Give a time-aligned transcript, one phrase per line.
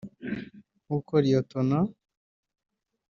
[0.83, 1.51] nk’uko Lt